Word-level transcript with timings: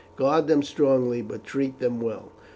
Guard 0.15 0.47
them 0.47 0.63
strongly, 0.63 1.21
but 1.21 1.43
treat 1.43 1.77
them 1.77 2.01
well. 2.01 2.31